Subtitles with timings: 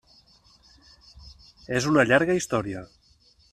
[1.81, 2.85] És una llarga història.